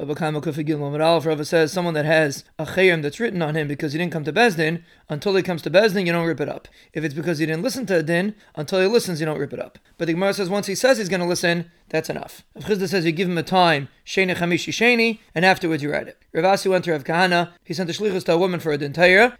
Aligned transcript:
Bava 0.00 0.16
Kama 0.16 0.98
Rava 0.98 1.44
says 1.44 1.72
someone 1.72 1.92
that 1.92 2.06
has 2.06 2.44
a 2.58 2.64
chayim 2.64 3.02
that's 3.02 3.20
written 3.20 3.42
on 3.42 3.54
him 3.54 3.68
because 3.68 3.92
he 3.92 3.98
didn't 3.98 4.14
come 4.14 4.24
to 4.24 4.32
Beis 4.32 4.56
Din, 4.56 4.82
until 5.10 5.34
he 5.34 5.42
comes 5.42 5.60
to 5.60 5.70
Beis 5.70 5.92
Din, 5.92 6.06
you 6.06 6.12
don't 6.12 6.26
rip 6.26 6.40
it 6.40 6.48
up. 6.48 6.68
If 6.94 7.04
it's 7.04 7.12
because 7.12 7.36
he 7.38 7.44
didn't 7.44 7.62
listen 7.62 7.84
to 7.84 7.98
a 7.98 8.02
din, 8.02 8.34
until 8.54 8.80
he 8.80 8.86
listens, 8.86 9.20
you 9.20 9.26
don't 9.26 9.38
rip 9.38 9.52
it 9.52 9.60
up. 9.60 9.78
But 9.98 10.06
the 10.06 10.14
Gemara 10.14 10.32
says 10.32 10.48
once 10.48 10.68
he 10.68 10.74
says 10.74 10.96
he's 10.96 11.10
going 11.10 11.20
to 11.20 11.26
listen, 11.26 11.70
that's 11.90 12.08
enough. 12.08 12.44
Rav 12.54 12.64
Chisda 12.64 12.88
says 12.88 13.04
you 13.04 13.12
give 13.12 13.28
him 13.28 13.36
a 13.36 13.42
time, 13.42 13.88
Sheni 14.06 14.34
Chamishi 14.34 14.72
Sheni, 14.72 15.18
and 15.34 15.44
afterwards 15.44 15.82
you 15.82 15.92
write 15.92 16.08
it. 16.08 16.16
Rav 16.32 16.46
Asi 16.46 16.70
went 16.70 16.86
to 16.86 16.92
Rav 16.92 17.04
Kahana, 17.04 17.52
he 17.62 17.74
sent 17.74 17.90
a 17.90 17.92
shlichus 17.92 18.24
to 18.24 18.32
a 18.32 18.38
woman 18.38 18.58
for 18.58 18.72
a 18.72 18.78
din 18.78 18.94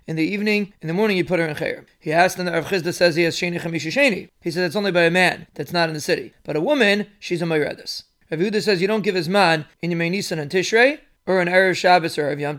In 0.07 0.17
the 0.17 0.25
evening, 0.25 0.75
in 0.83 0.89
the 0.89 0.95
morning, 0.95 1.17
you 1.17 1.25
put 1.25 1.39
her 1.39 1.47
in 1.47 1.57
chayim. 1.57 1.87
He 1.99 2.13
asked, 2.13 2.39
and 2.39 2.51
Rav 2.51 2.67
Chisda 2.67 2.93
says 2.93 3.17
he 3.17 3.23
has 3.23 3.35
Sheni 3.35 3.59
Chamishi 3.59 3.91
Sheni. 3.91 4.29
He 4.43 4.51
says 4.51 4.67
it's 4.67 4.77
only 4.77 4.93
by 4.93 5.05
a 5.05 5.11
man 5.11 5.47
that's 5.55 5.73
not 5.73 5.89
in 5.89 5.95
the 5.95 6.03
city. 6.03 6.35
But 6.45 6.57
a 6.57 6.61
woman, 6.61 7.07
she's 7.19 7.41
a 7.41 7.47
Mayredis. 7.47 8.03
Rav 8.31 8.39
Yehuda 8.39 8.63
says 8.63 8.81
you 8.81 8.87
don't 8.87 9.03
give 9.03 9.17
his 9.17 9.29
man 9.29 9.67
in 9.83 9.91
Yemei 9.91 10.09
Nisan 10.09 10.39
and 10.39 10.49
Tishrei, 10.49 11.01
or 11.27 11.41
an 11.41 11.49
Erev 11.49 11.75
Shabbos 11.75 12.17
or 12.17 12.25
Erev 12.25 12.39
Yom 12.39 12.59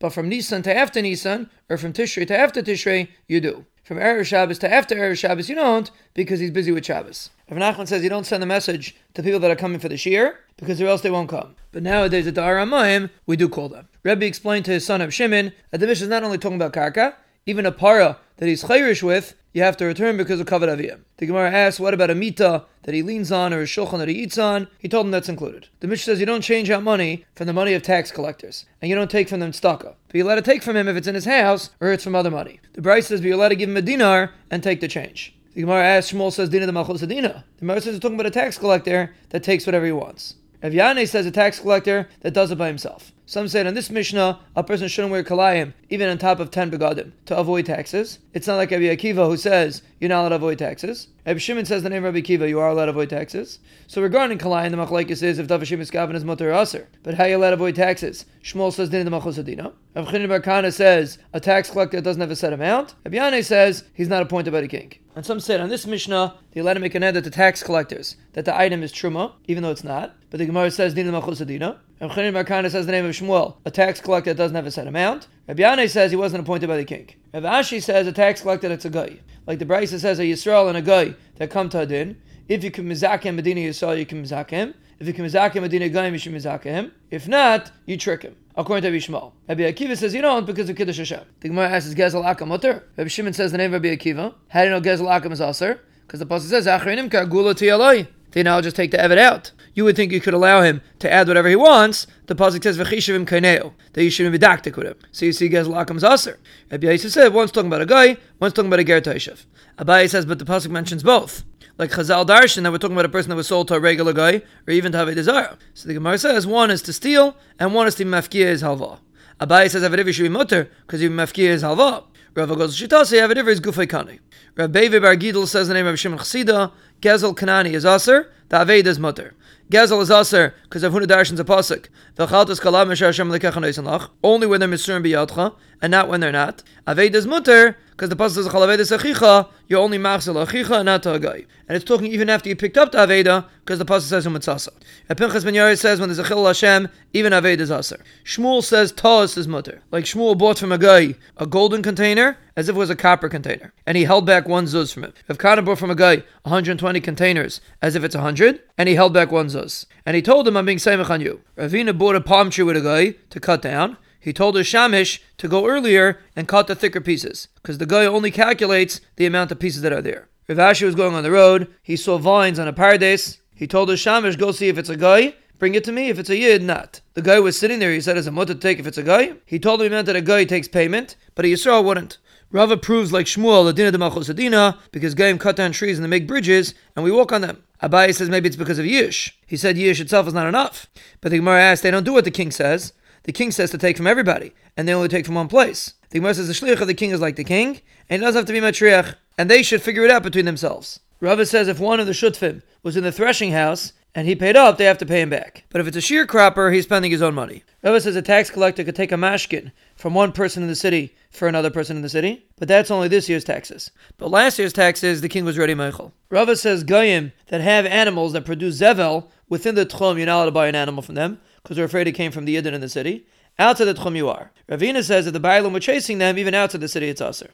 but 0.00 0.12
from 0.12 0.28
Nisan 0.28 0.62
to 0.62 0.76
after 0.76 1.00
Nisan, 1.00 1.48
or 1.70 1.76
from 1.76 1.92
Tishrei 1.92 2.26
to 2.26 2.36
after 2.36 2.60
Tishrei, 2.60 3.06
you 3.28 3.40
do. 3.40 3.64
From 3.84 3.98
Erev 3.98 4.26
Shabbos 4.26 4.58
to 4.58 4.72
after 4.72 4.96
Erev 4.96 5.16
Shabbos, 5.16 5.48
you 5.48 5.54
don't, 5.54 5.92
because 6.14 6.40
he's 6.40 6.50
busy 6.50 6.72
with 6.72 6.84
Shabbos. 6.84 7.30
Rav 7.48 7.60
Nachman 7.60 7.86
says 7.86 8.02
you 8.02 8.08
don't 8.08 8.26
send 8.26 8.42
a 8.42 8.46
message 8.46 8.96
to 9.14 9.22
people 9.22 9.38
that 9.38 9.50
are 9.52 9.56
coming 9.56 9.78
for 9.78 9.88
the 9.88 9.96
Shir, 9.96 10.40
because 10.56 10.82
or 10.82 10.88
else 10.88 11.02
they 11.02 11.10
won't 11.10 11.30
come. 11.30 11.54
But 11.70 11.84
nowadays 11.84 12.26
at 12.26 12.34
the 12.34 12.40
Aramayim, 12.40 13.08
we 13.24 13.36
do 13.36 13.48
call 13.48 13.68
them. 13.68 13.88
Rebbe 14.02 14.26
explained 14.26 14.64
to 14.64 14.72
his 14.72 14.84
son 14.84 15.00
of 15.00 15.14
Shimon 15.14 15.52
that 15.70 15.78
the 15.78 15.86
Mishnah 15.86 16.06
is 16.06 16.10
not 16.10 16.24
only 16.24 16.38
talking 16.38 16.60
about 16.60 16.72
Karka, 16.72 17.14
even 17.46 17.66
a 17.66 17.72
para 17.72 18.18
that 18.36 18.48
he's 18.48 18.64
chayrish 18.64 19.02
with, 19.02 19.34
you 19.52 19.62
have 19.62 19.76
to 19.76 19.84
return 19.84 20.16
because 20.16 20.40
of 20.40 20.46
kavod 20.46 20.68
aviyah. 20.68 21.00
The 21.18 21.26
Gemara 21.26 21.50
asks, 21.50 21.78
what 21.78 21.92
about 21.92 22.10
a 22.10 22.14
mita 22.14 22.64
that 22.84 22.94
he 22.94 23.02
leans 23.02 23.30
on 23.30 23.52
or 23.52 23.60
a 23.60 23.64
shulchan 23.64 23.98
that 23.98 24.08
he 24.08 24.14
eats 24.14 24.38
on? 24.38 24.68
He 24.78 24.88
told 24.88 25.06
him 25.06 25.12
that's 25.12 25.28
included. 25.28 25.68
The 25.80 25.88
Mishnah 25.88 26.12
says 26.12 26.20
you 26.20 26.26
don't 26.26 26.40
change 26.40 26.70
out 26.70 26.82
money 26.82 27.26
from 27.34 27.46
the 27.46 27.52
money 27.52 27.74
of 27.74 27.82
tax 27.82 28.10
collectors, 28.10 28.64
and 28.80 28.88
you 28.88 28.94
don't 28.94 29.10
take 29.10 29.28
from 29.28 29.40
them 29.40 29.52
tzedakah. 29.52 29.94
But 30.08 30.14
you 30.14 30.24
let 30.24 30.38
it 30.38 30.44
take 30.44 30.62
from 30.62 30.76
him 30.76 30.88
if 30.88 30.96
it's 30.96 31.06
in 31.06 31.14
his 31.14 31.26
house 31.26 31.70
or 31.80 31.92
it's 31.92 32.04
from 32.04 32.14
other 32.14 32.30
money. 32.30 32.60
The 32.72 32.80
Braisa 32.80 33.04
says, 33.04 33.20
but 33.20 33.26
you're 33.26 33.36
allowed 33.36 33.50
to 33.50 33.56
give 33.56 33.68
him 33.68 33.76
a 33.76 33.82
dinar 33.82 34.32
and 34.50 34.62
take 34.62 34.80
the 34.80 34.88
change. 34.88 35.36
The 35.54 35.60
Gemara 35.60 35.84
asks, 35.84 36.12
Shmuel 36.12 36.32
says, 36.32 36.48
Dina 36.48 36.66
d'Malchusa 36.66 37.06
Dina. 37.06 37.44
The 37.56 37.60
Gemara 37.60 37.80
says, 37.82 37.94
we're 37.94 38.00
talking 38.00 38.16
about 38.16 38.26
a 38.26 38.30
tax 38.30 38.56
collector 38.56 39.14
that 39.28 39.42
takes 39.42 39.66
whatever 39.66 39.84
he 39.84 39.92
wants. 39.92 40.36
Evyane 40.62 41.06
says 41.06 41.26
a 41.26 41.30
tax 41.30 41.58
collector 41.58 42.08
that 42.20 42.32
does 42.32 42.50
it 42.50 42.56
by 42.56 42.68
himself. 42.68 43.12
Some 43.24 43.46
said 43.48 43.66
in 43.66 43.74
this 43.74 43.88
Mishnah, 43.88 44.40
a 44.56 44.64
person 44.64 44.88
shouldn't 44.88 45.12
wear 45.12 45.22
kalayim 45.22 45.74
even 45.88 46.08
on 46.08 46.18
top 46.18 46.40
of 46.40 46.50
10 46.50 46.70
begadim 46.70 47.12
to 47.26 47.36
avoid 47.36 47.66
taxes. 47.66 48.18
It's 48.34 48.46
not 48.46 48.56
like 48.56 48.70
Rabbi 48.70 48.84
Akiva 48.84 49.28
who 49.28 49.36
says 49.36 49.82
you're 50.00 50.08
not 50.08 50.22
allowed 50.22 50.30
to 50.30 50.34
avoid 50.36 50.58
taxes. 50.58 51.08
Rabbi 51.24 51.38
Shimon 51.38 51.64
says 51.64 51.82
the 51.82 51.88
name 51.88 52.04
of 52.04 52.14
Rabbi 52.14 52.26
Akiva, 52.26 52.48
you 52.48 52.58
are 52.58 52.68
allowed 52.68 52.86
to 52.86 52.90
avoid 52.90 53.10
taxes. 53.10 53.60
So 53.86 54.02
regarding 54.02 54.38
kalayim, 54.38 54.72
the 54.72 54.76
machlaikis 54.76 55.22
is 55.22 55.38
if 55.38 55.46
Dav 55.46 55.62
is 55.62 55.90
gavin 55.90 56.16
is 56.16 56.24
mutter 56.24 56.52
aser. 56.52 56.88
But 57.04 57.14
how 57.14 57.24
you 57.24 57.36
allowed 57.36 57.50
to 57.50 57.54
avoid 57.54 57.76
taxes? 57.76 58.26
Shmuel 58.42 58.72
says 58.72 58.90
din 58.90 59.04
the 59.04 59.12
machusadina. 59.12 59.72
Rav 59.94 60.08
Chinim 60.08 60.28
Bar 60.28 60.70
says 60.70 61.18
a 61.32 61.38
tax 61.38 61.70
collector 61.70 62.00
doesn't 62.00 62.20
have 62.20 62.30
a 62.30 62.36
set 62.36 62.52
amount. 62.52 62.94
Rabbi 63.04 63.18
Yannai 63.18 63.44
says 63.44 63.84
he's 63.94 64.08
not 64.08 64.22
appointed 64.22 64.50
by 64.50 64.62
the 64.62 64.68
king. 64.68 64.94
And 65.14 65.26
some 65.26 65.40
said 65.40 65.60
on 65.60 65.68
this 65.68 65.86
Mishnah, 65.86 66.34
they 66.52 66.60
allowed 66.60 66.74
to 66.74 66.80
make 66.80 66.94
an 66.94 67.02
edit 67.02 67.24
to 67.24 67.30
tax 67.30 67.62
collectors 67.62 68.16
that 68.32 68.46
the 68.46 68.58
item 68.58 68.82
is 68.82 68.92
truma, 68.92 69.32
even 69.46 69.62
though 69.62 69.70
it's 69.70 69.84
not. 69.84 70.14
But 70.30 70.38
the 70.38 70.46
Gemara 70.46 70.70
says 70.70 70.94
Dina 70.94 71.12
Machusadina. 71.12 71.78
And 72.00 72.10
Chanin 72.10 72.32
Markana 72.32 72.70
says 72.70 72.86
the 72.86 72.92
name 72.92 73.04
of 73.04 73.14
Shmuel, 73.14 73.56
a 73.64 73.70
tax 73.70 74.00
collector 74.00 74.30
that 74.30 74.36
doesn't 74.36 74.56
have 74.56 74.66
a 74.66 74.70
set 74.70 74.86
amount. 74.86 75.28
Rabbi 75.46 75.62
Yannai 75.62 75.88
says 75.88 76.10
he 76.10 76.16
wasn't 76.16 76.42
appointed 76.42 76.66
by 76.66 76.76
the 76.76 76.84
king. 76.84 77.10
Rabbi 77.32 77.46
Ashi 77.46 77.82
says 77.82 78.06
a 78.06 78.12
tax 78.12 78.42
collector 78.42 78.68
that's 78.68 78.84
a 78.84 78.90
guy. 78.90 79.18
Like 79.46 79.58
the 79.58 79.66
Brisa 79.66 80.00
says 80.00 80.18
a 80.18 80.22
Yisrael 80.22 80.68
and 80.68 80.76
a 80.76 80.82
guy 80.82 81.14
that 81.36 81.50
come 81.50 81.68
to 81.70 81.80
Adin. 81.80 82.16
If 82.48 82.64
you 82.64 82.70
can 82.70 82.88
mizakim 82.88 83.36
Medina 83.36 83.60
Yisrael, 83.60 83.98
you 83.98 84.06
can 84.06 84.22
mizakim. 84.22 84.74
If 84.98 85.06
you 85.06 85.12
can 85.12 85.24
mizakim 85.24 85.62
Medina 85.62 85.88
Goyim, 85.88 86.12
you 86.12 86.18
should 86.18 86.32
mizakim. 86.32 86.90
If 87.10 87.28
not, 87.28 87.70
you 87.86 87.96
trick 87.96 88.22
him. 88.22 88.36
According 88.56 88.82
to 88.82 88.88
Rabbi 88.90 88.98
Shmuel. 88.98 89.32
Rabbi 89.48 89.62
Akiva 89.62 89.96
says 89.96 90.14
you 90.14 90.22
don't 90.22 90.44
because 90.44 90.68
of 90.68 90.76
Kiddush 90.76 90.98
Hashem. 90.98 91.24
The 91.40 91.48
Gemara 91.48 91.70
asks, 91.70 91.94
Gezel 91.94 92.24
Akam 92.24 92.48
Mutter? 92.48 92.84
Rabbi 92.96 93.08
Shimon 93.08 93.32
says 93.32 93.52
the 93.52 93.58
name 93.58 93.72
of 93.72 93.82
Rabbi 93.82 93.96
Akiva. 93.96 94.34
How 94.48 94.60
do 94.60 94.64
you 94.66 94.70
know 94.70 94.80
Gezel 94.80 95.08
Akam 95.08 95.32
is 95.32 95.40
Aser? 95.40 95.80
Because 96.06 96.20
the 96.20 96.26
Pasuk 96.26 96.50
says, 96.50 96.66
Achrinim 96.66 97.10
ka 97.10 97.24
gula 97.24 97.54
tiyaloi. 97.54 98.08
They 98.32 98.42
now 98.42 98.60
just 98.60 98.76
take 98.76 98.90
the 98.90 98.98
Evet 98.98 99.18
out. 99.18 99.52
You 99.74 99.84
would 99.84 99.96
think 99.96 100.12
you 100.12 100.20
could 100.20 100.34
allow 100.34 100.60
him 100.60 100.82
to 100.98 101.10
add 101.10 101.28
whatever 101.28 101.48
he 101.48 101.56
wants. 101.56 102.06
The 102.26 102.34
pasuk 102.34 102.62
says 102.62 102.78
v'chishivim 102.78 103.26
kaineo 103.26 103.72
that 103.94 104.04
you 104.04 104.10
shouldn't 104.10 104.32
be 104.32 104.38
dactic 104.38 104.76
with 104.76 104.86
him. 104.86 104.96
So 105.12 105.24
you 105.24 105.32
see, 105.32 105.48
guys, 105.48 105.66
lakam's 105.66 106.04
aser. 106.04 106.38
Rabbi 106.70 106.86
Yisrael 106.86 107.10
said 107.10 107.32
one's 107.32 107.52
talking 107.52 107.68
about 107.68 107.80
a 107.80 107.86
guy, 107.86 108.18
one's 108.38 108.52
talking 108.52 108.68
about 108.68 108.80
a 108.80 108.84
ger 108.84 109.00
taishav. 109.00 109.46
Abaye 109.78 110.10
says, 110.10 110.26
but 110.26 110.38
the 110.38 110.44
pasuk 110.44 110.70
mentions 110.70 111.02
both. 111.02 111.44
Like 111.78 111.90
Chazal 111.90 112.26
Darshan, 112.26 112.64
that 112.64 112.72
we're 112.72 112.78
talking 112.78 112.94
about 112.94 113.06
a 113.06 113.08
person 113.08 113.30
that 113.30 113.36
was 113.36 113.48
sold 113.48 113.68
to 113.68 113.74
a 113.74 113.80
regular 113.80 114.12
guy, 114.12 114.42
or 114.66 114.72
even 114.72 114.92
to 114.92 114.98
have 114.98 115.08
a 115.08 115.14
desire. 115.14 115.56
So 115.72 115.88
the 115.88 115.94
Gemara 115.94 116.18
says 116.18 116.46
one 116.46 116.70
is 116.70 116.82
to 116.82 116.92
steal, 116.92 117.34
and 117.58 117.74
one 117.74 117.86
is 117.86 117.94
to 117.94 118.04
mafkia 118.04 118.46
his 118.46 118.62
halva. 118.62 118.98
Abaye 119.40 119.70
says 119.70 119.82
Avadiv 119.82 120.12
should 120.12 120.24
be 120.24 120.28
mutter 120.28 120.70
because 120.86 121.00
you 121.00 121.08
mafkia 121.08 121.48
his 121.48 121.62
halva. 121.62 122.04
Rava 122.34 122.56
goes 122.56 122.78
Shita 122.78 123.04
say 123.06 123.18
Avadiv 123.18 123.48
is 123.48 123.60
gufay 123.60 123.86
kani. 123.86 124.20
Rabbi 124.54 124.88
Bar 124.88 125.16
Gidel 125.16 125.46
says 125.46 125.68
the 125.68 125.74
name 125.74 125.86
of 125.86 125.98
Shimon 125.98 126.18
Chasida. 126.18 126.72
Gezel 127.02 127.34
Kanani 127.34 127.72
is 127.72 127.84
aser. 127.84 128.30
The 128.48 128.58
Aved 128.58 128.86
is 128.86 128.96
mutter. 128.96 129.34
Gezel 129.72 130.00
is 130.02 130.10
aser 130.10 130.54
because 130.62 130.84
of 130.84 130.92
Huna 130.92 131.06
Darshan's 131.06 131.40
a 131.40 131.44
pasuk. 131.44 131.88
V'chaltas 132.16 132.60
kalam 132.60 132.96
Hashem 132.96 133.28
lekechan 133.28 134.08
Only 134.22 134.46
when 134.46 134.60
they're 134.60 134.68
misurim 134.68 135.04
biyadcha 135.04 135.56
and 135.82 135.90
not 135.90 136.08
when 136.08 136.20
they're 136.20 136.30
not. 136.30 136.62
Aved 136.86 137.14
is 137.14 137.26
mutter 137.26 137.76
because 138.02 138.10
the 138.10 138.16
pasuk 138.16 138.34
says 138.34 138.48
chalaved 138.48 138.80
is 138.80 138.90
achicha. 138.90 139.48
You're 139.68 139.78
only 139.78 139.96
machzel 139.96 140.44
achicha 140.44 140.78
and 140.78 140.86
not 140.86 141.04
to 141.04 141.12
a 141.14 141.20
guy. 141.20 141.46
And 141.68 141.76
it's 141.76 141.84
talking 141.84 142.08
even 142.08 142.28
after 142.28 142.48
you 142.48 142.56
picked 142.56 142.76
up 142.76 142.90
the 142.90 142.98
aveda 142.98 143.46
because 143.60 143.78
the 143.78 143.84
pasuk 143.84 144.08
says 144.08 144.26
umitzasa. 144.26 144.70
And 145.08 145.16
Pinchas 145.16 145.44
ben 145.44 145.54
Yair 145.54 145.78
says 145.78 146.00
when 146.00 146.08
there's 146.08 146.18
a 146.18 146.24
chil 146.24 146.44
Hashem, 146.44 146.88
even 147.12 147.32
aved 147.32 147.60
is 147.60 147.70
aser. 147.70 148.02
Shmuel 148.24 148.64
says 148.64 148.90
tas 148.90 149.36
is 149.36 149.46
mutter. 149.46 149.82
Like 149.92 150.04
Shmuel 150.04 150.36
bought 150.36 150.58
from 150.58 150.72
a 150.72 150.78
guy 150.78 151.14
a 151.36 151.46
golden 151.46 151.80
container 151.80 152.38
as 152.56 152.68
if 152.68 152.74
it 152.74 152.78
was 152.78 152.90
a 152.90 152.96
copper 152.96 153.28
container, 153.28 153.72
and 153.86 153.96
he 153.96 154.02
held 154.02 154.26
back 154.26 154.48
one 154.48 154.64
zuz 154.64 154.92
from 154.92 155.04
it. 155.04 155.14
If 155.28 155.38
Kana 155.38 155.62
bought 155.62 155.78
from 155.78 155.92
a 155.92 155.94
guy 155.94 156.24
120 156.42 157.00
containers 157.00 157.60
as 157.80 157.94
if 157.94 158.02
it's 158.02 158.16
100, 158.16 158.62
and 158.76 158.88
he 158.88 158.96
held 158.96 159.14
back 159.14 159.30
one 159.30 159.46
zuz, 159.46 159.86
and 160.04 160.16
he 160.16 160.22
told 160.22 160.48
him, 160.48 160.56
"I'm 160.56 160.66
being 160.66 160.78
samech 160.78 161.08
on 161.08 161.20
you." 161.20 161.40
Ravina 161.56 161.96
bought 161.96 162.16
a 162.16 162.20
palm 162.20 162.50
tree 162.50 162.64
with 162.64 162.76
a 162.76 162.80
guy 162.80 163.14
to 163.30 163.38
cut 163.38 163.62
down 163.62 163.96
he 164.22 164.32
told 164.32 164.54
his 164.54 164.68
shamish 164.68 165.18
to 165.36 165.48
go 165.48 165.66
earlier 165.66 166.20
and 166.36 166.46
cut 166.46 166.68
the 166.68 166.76
thicker 166.76 167.00
pieces, 167.00 167.48
because 167.56 167.78
the 167.78 167.86
guy 167.86 168.06
only 168.06 168.30
calculates 168.30 169.00
the 169.16 169.26
amount 169.26 169.50
of 169.50 169.58
pieces 169.58 169.82
that 169.82 169.92
are 169.92 170.00
there. 170.00 170.28
If 170.46 170.58
Ashi 170.58 170.86
was 170.86 170.94
going 170.94 171.16
on 171.16 171.24
the 171.24 171.32
road, 171.32 171.66
he 171.82 171.96
saw 171.96 172.18
vines 172.18 172.60
on 172.60 172.68
a 172.68 172.72
paradise. 172.72 173.40
He 173.52 173.66
told 173.66 173.88
his 173.88 173.98
shamish, 173.98 174.38
go 174.38 174.52
see 174.52 174.68
if 174.68 174.78
it's 174.78 174.88
a 174.88 174.96
guy, 174.96 175.34
bring 175.58 175.74
it 175.74 175.82
to 175.84 175.92
me. 175.92 176.08
If 176.08 176.20
it's 176.20 176.30
a 176.30 176.36
yid, 176.36 176.62
not. 176.62 177.00
The 177.14 177.22
guy 177.22 177.40
was 177.40 177.58
sitting 177.58 177.80
there. 177.80 177.92
He 177.92 178.00
said, 178.00 178.16
"Is 178.16 178.28
a 178.28 178.30
mutter 178.30 178.54
to 178.54 178.60
take 178.60 178.78
if 178.78 178.86
it's 178.86 178.98
a 178.98 179.02
guy?" 179.02 179.34
He 179.44 179.58
told 179.58 179.80
him 179.80 179.86
he 179.86 179.90
meant 179.90 180.06
that 180.06 180.16
a 180.16 180.20
guy 180.20 180.44
takes 180.44 180.68
payment, 180.68 181.16
but 181.34 181.44
a 181.44 181.48
yisrael 181.48 181.84
wouldn't. 181.84 182.18
Rava 182.52 182.76
proves 182.76 183.12
like 183.12 183.26
Shmuel, 183.26 183.64
the 183.64 183.72
Dina 183.72 183.90
de 183.90 183.98
Malchus 183.98 184.28
because 184.28 185.14
Gaim 185.14 185.40
cut 185.40 185.56
down 185.56 185.72
trees 185.72 185.98
and 185.98 186.04
they 186.04 186.08
make 186.08 186.28
bridges, 186.28 186.74
and 186.94 187.04
we 187.04 187.10
walk 187.10 187.32
on 187.32 187.40
them. 187.40 187.62
Abaye 187.82 188.14
says 188.14 188.28
maybe 188.28 188.46
it's 188.46 188.56
because 188.56 188.78
of 188.78 188.84
Yish. 188.84 189.32
He 189.46 189.56
said 189.56 189.76
Yish 189.76 190.00
itself 190.00 190.26
is 190.26 190.34
not 190.34 190.46
enough. 190.46 190.86
But 191.22 191.30
the 191.30 191.38
Gemara 191.38 191.62
asks, 191.62 191.82
they 191.82 191.90
don't 191.90 192.04
do 192.04 192.12
what 192.12 192.24
the 192.24 192.30
king 192.30 192.50
says 192.50 192.92
the 193.24 193.32
king 193.32 193.50
says 193.50 193.70
to 193.70 193.78
take 193.78 193.96
from 193.96 194.06
everybody, 194.06 194.52
and 194.76 194.86
they 194.86 194.94
only 194.94 195.08
take 195.08 195.26
from 195.26 195.34
one 195.34 195.48
place. 195.48 195.94
The 196.10 196.18
Gemara 196.18 196.34
says 196.34 196.48
the 196.48 196.54
shliach 196.54 196.80
of 196.80 196.88
the 196.88 196.94
king 196.94 197.10
is 197.10 197.20
like 197.20 197.36
the 197.36 197.44
king, 197.44 197.80
and 198.08 198.22
it 198.22 198.24
doesn't 198.24 198.40
have 198.40 198.46
to 198.46 198.52
be 198.52 198.60
matriach, 198.60 199.14
and 199.38 199.50
they 199.50 199.62
should 199.62 199.82
figure 199.82 200.04
it 200.04 200.10
out 200.10 200.22
between 200.22 200.44
themselves. 200.44 201.00
Rava 201.20 201.46
says 201.46 201.68
if 201.68 201.78
one 201.78 202.00
of 202.00 202.06
the 202.06 202.12
shutfim 202.12 202.62
was 202.82 202.96
in 202.96 203.04
the 203.04 203.12
threshing 203.12 203.52
house 203.52 203.92
and 204.12 204.26
he 204.26 204.34
paid 204.34 204.56
up, 204.56 204.76
they 204.76 204.84
have 204.84 204.98
to 204.98 205.06
pay 205.06 205.22
him 205.22 205.30
back. 205.30 205.64
But 205.70 205.80
if 205.80 205.86
it's 205.86 205.96
a 205.96 206.00
sharecropper, 206.00 206.74
he's 206.74 206.84
spending 206.84 207.12
his 207.12 207.22
own 207.22 207.32
money. 207.32 207.62
Rava 207.82 208.00
says 208.00 208.16
a 208.16 208.22
tax 208.22 208.50
collector 208.50 208.82
could 208.82 208.96
take 208.96 209.12
a 209.12 209.14
mashkin 209.14 209.70
from 209.94 210.14
one 210.14 210.32
person 210.32 210.64
in 210.64 210.68
the 210.68 210.74
city 210.74 211.14
for 211.30 211.46
another 211.46 211.70
person 211.70 211.96
in 211.96 212.02
the 212.02 212.08
city, 212.08 212.44
but 212.58 212.66
that's 212.66 212.90
only 212.90 213.06
this 213.06 213.28
year's 213.28 213.44
taxes. 213.44 213.92
But 214.18 214.30
last 214.30 214.58
year's 214.58 214.72
taxes, 214.72 215.20
the 215.20 215.28
king 215.28 215.44
was 215.44 215.56
ready 215.56 215.74
Michael. 215.74 216.12
Rava 216.28 216.56
says 216.56 216.82
goyim 216.82 217.32
that 217.46 217.60
have 217.60 217.86
animals 217.86 218.32
that 218.32 218.44
produce 218.44 218.80
zevel 218.80 219.28
within 219.52 219.74
the 219.74 219.84
tchum, 219.84 220.16
you're 220.16 220.24
not 220.24 220.36
allowed 220.36 220.44
to 220.46 220.50
buy 220.50 220.66
an 220.66 220.74
animal 220.74 221.02
from 221.02 221.14
them 221.14 221.38
because 221.62 221.76
they're 221.76 221.84
afraid 221.84 222.08
it 222.08 222.12
came 222.12 222.32
from 222.32 222.46
the 222.46 222.56
Yidden 222.56 222.72
in 222.72 222.80
the 222.80 222.88
city. 222.88 223.26
Outside 223.58 223.84
the 223.84 223.92
Tchum 223.92 224.16
you 224.16 224.30
are. 224.30 224.50
Ravina 224.66 225.04
says 225.04 225.26
that 225.26 225.32
the 225.32 225.40
Bailam 225.40 225.74
were 225.74 225.78
chasing 225.78 226.16
them 226.16 226.38
even 226.38 226.54
outside 226.54 226.80
the 226.80 226.88
city 226.88 227.10
it's 227.10 227.20
Aser. 227.20 227.50